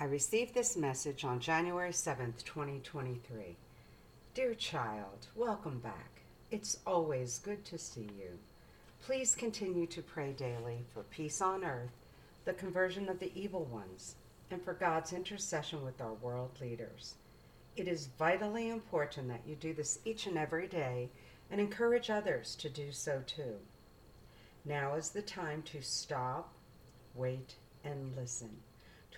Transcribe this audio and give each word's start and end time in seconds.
I 0.00 0.04
received 0.04 0.54
this 0.54 0.76
message 0.76 1.24
on 1.24 1.40
January 1.40 1.90
7th, 1.90 2.44
2023. 2.44 3.56
Dear 4.32 4.54
child, 4.54 5.26
welcome 5.34 5.80
back. 5.80 6.20
It's 6.52 6.78
always 6.86 7.40
good 7.40 7.64
to 7.64 7.78
see 7.78 8.08
you. 8.16 8.38
Please 9.02 9.34
continue 9.34 9.88
to 9.88 10.00
pray 10.00 10.30
daily 10.30 10.84
for 10.94 11.02
peace 11.02 11.42
on 11.42 11.64
earth, 11.64 11.90
the 12.44 12.52
conversion 12.52 13.08
of 13.08 13.18
the 13.18 13.32
evil 13.34 13.64
ones, 13.64 14.14
and 14.52 14.62
for 14.62 14.72
God's 14.72 15.12
intercession 15.12 15.84
with 15.84 16.00
our 16.00 16.14
world 16.14 16.52
leaders. 16.60 17.14
It 17.74 17.88
is 17.88 18.10
vitally 18.16 18.68
important 18.68 19.26
that 19.26 19.48
you 19.48 19.56
do 19.56 19.74
this 19.74 19.98
each 20.04 20.28
and 20.28 20.38
every 20.38 20.68
day 20.68 21.10
and 21.50 21.60
encourage 21.60 22.08
others 22.08 22.54
to 22.60 22.68
do 22.68 22.92
so 22.92 23.24
too. 23.26 23.56
Now 24.64 24.94
is 24.94 25.10
the 25.10 25.22
time 25.22 25.62
to 25.62 25.82
stop, 25.82 26.52
wait, 27.16 27.56
and 27.82 28.14
listen 28.14 28.58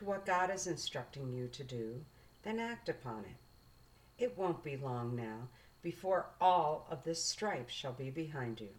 to 0.00 0.06
what 0.06 0.24
God 0.24 0.50
is 0.50 0.66
instructing 0.66 1.30
you 1.30 1.46
to 1.48 1.62
do, 1.62 2.00
then 2.42 2.58
act 2.58 2.88
upon 2.88 3.20
it. 3.20 4.24
It 4.24 4.36
won't 4.36 4.64
be 4.64 4.78
long 4.78 5.14
now 5.14 5.48
before 5.82 6.30
all 6.40 6.86
of 6.90 7.04
this 7.04 7.22
strife 7.22 7.68
shall 7.70 7.92
be 7.92 8.08
behind 8.08 8.60
you. 8.60 8.70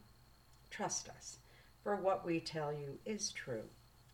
Trust 0.72 1.10
us, 1.10 1.38
for 1.84 1.96
what 1.96 2.26
we 2.26 2.40
tell 2.40 2.74
you 2.74 2.98
is 3.06 3.32
true. 3.32 3.66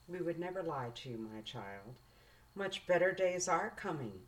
We 0.09 0.19
would 0.19 0.37
never 0.37 0.61
lie 0.61 0.91
to 0.95 1.09
you, 1.09 1.17
my 1.17 1.39
child. 1.41 1.95
Much 2.55 2.85
better 2.87 3.13
days 3.13 3.47
are 3.47 3.73
coming, 3.77 4.19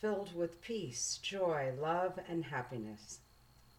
filled 0.00 0.32
with 0.36 0.62
peace, 0.62 1.18
joy, 1.20 1.72
love, 1.80 2.16
and 2.28 2.44
happiness. 2.44 3.18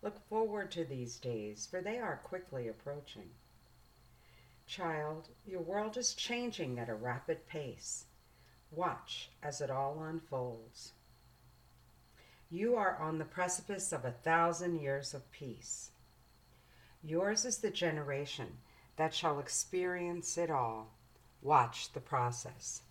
Look 0.01 0.19
forward 0.27 0.71
to 0.71 0.83
these 0.83 1.15
days, 1.15 1.69
for 1.71 1.79
they 1.79 1.99
are 1.99 2.19
quickly 2.21 2.67
approaching. 2.67 3.29
Child, 4.67 5.29
your 5.45 5.61
world 5.61 5.95
is 5.95 6.13
changing 6.13 6.79
at 6.79 6.89
a 6.89 6.95
rapid 6.95 7.47
pace. 7.47 8.05
Watch 8.71 9.29
as 9.43 9.59
it 9.59 9.69
all 9.69 10.01
unfolds. 10.03 10.93
You 12.49 12.75
are 12.75 12.97
on 12.97 13.17
the 13.17 13.25
precipice 13.25 13.91
of 13.91 14.05
a 14.05 14.11
thousand 14.11 14.79
years 14.79 15.13
of 15.13 15.29
peace. 15.31 15.91
Yours 17.03 17.43
is 17.43 17.57
the 17.57 17.69
generation 17.69 18.47
that 18.95 19.13
shall 19.13 19.39
experience 19.39 20.37
it 20.37 20.49
all. 20.49 20.93
Watch 21.41 21.91
the 21.91 21.99
process. 21.99 22.81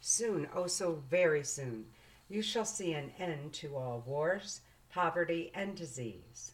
Soon, 0.00 0.48
oh 0.54 0.66
so 0.66 1.02
very 1.10 1.44
soon, 1.44 1.86
you 2.28 2.40
shall 2.40 2.64
see 2.64 2.92
an 2.92 3.10
end 3.18 3.52
to 3.54 3.76
all 3.76 4.02
wars, 4.06 4.60
poverty, 4.90 5.50
and 5.54 5.74
disease. 5.74 6.52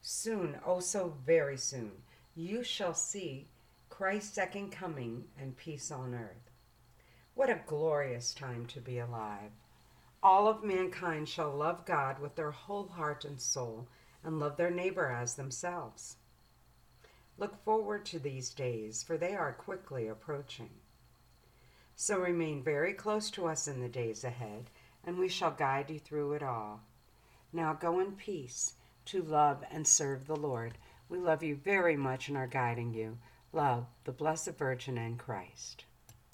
Soon, 0.00 0.58
oh 0.64 0.80
so 0.80 1.14
very 1.26 1.56
soon, 1.56 1.92
you 2.34 2.62
shall 2.62 2.94
see 2.94 3.48
Christ's 3.90 4.34
second 4.34 4.70
coming 4.70 5.24
and 5.38 5.56
peace 5.56 5.90
on 5.90 6.14
earth. 6.14 6.50
What 7.38 7.50
a 7.50 7.62
glorious 7.66 8.34
time 8.34 8.66
to 8.66 8.80
be 8.80 8.98
alive. 8.98 9.52
All 10.24 10.48
of 10.48 10.64
mankind 10.64 11.28
shall 11.28 11.52
love 11.52 11.86
God 11.86 12.18
with 12.18 12.34
their 12.34 12.50
whole 12.50 12.88
heart 12.88 13.24
and 13.24 13.40
soul 13.40 13.86
and 14.24 14.40
love 14.40 14.56
their 14.56 14.72
neighbor 14.72 15.06
as 15.12 15.36
themselves. 15.36 16.16
Look 17.38 17.62
forward 17.62 18.04
to 18.06 18.18
these 18.18 18.50
days, 18.50 19.04
for 19.04 19.16
they 19.16 19.36
are 19.36 19.52
quickly 19.52 20.08
approaching. 20.08 20.70
So 21.94 22.18
remain 22.18 22.60
very 22.60 22.92
close 22.92 23.30
to 23.30 23.46
us 23.46 23.68
in 23.68 23.80
the 23.80 23.88
days 23.88 24.24
ahead, 24.24 24.68
and 25.04 25.16
we 25.16 25.28
shall 25.28 25.52
guide 25.52 25.90
you 25.90 26.00
through 26.00 26.32
it 26.32 26.42
all. 26.42 26.80
Now 27.52 27.72
go 27.72 28.00
in 28.00 28.16
peace 28.16 28.74
to 29.04 29.22
love 29.22 29.62
and 29.70 29.86
serve 29.86 30.26
the 30.26 30.34
Lord. 30.34 30.76
We 31.08 31.18
love 31.18 31.44
you 31.44 31.54
very 31.54 31.96
much 31.96 32.26
and 32.26 32.36
are 32.36 32.48
guiding 32.48 32.94
you. 32.94 33.16
Love 33.52 33.86
the 34.02 34.10
Blessed 34.10 34.58
Virgin 34.58 34.98
and 34.98 35.20
Christ. 35.20 35.84